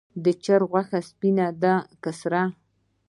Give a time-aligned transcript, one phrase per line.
[0.23, 2.41] د چرګ غوښه سپینه ده که سره؟